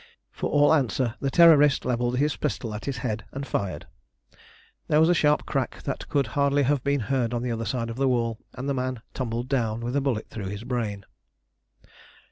For 0.31 0.49
all 0.49 0.73
answer 0.73 1.13
the 1.19 1.29
Terrorist 1.29 1.85
levelled 1.85 2.17
his 2.17 2.35
pistol 2.35 2.73
at 2.73 2.85
his 2.85 2.97
head 3.05 3.23
and 3.31 3.45
fired. 3.45 3.85
There 4.87 4.99
was 4.99 5.09
a 5.09 5.13
sharp 5.13 5.45
crack 5.45 5.83
that 5.83 6.09
could 6.09 6.25
hardly 6.33 6.63
have 6.63 6.83
been 6.83 7.01
heard 7.01 7.35
on 7.35 7.43
the 7.43 7.51
other 7.51 7.65
side 7.65 7.91
of 7.91 7.97
the 7.97 8.07
wall, 8.09 8.39
and 8.55 8.67
the 8.67 8.73
man 8.73 9.03
tumbled 9.13 9.47
down 9.47 9.81
with 9.81 9.95
a 9.95 10.01
bullet 10.01 10.27
through 10.31 10.47
his 10.47 10.63
brain. 10.63 11.05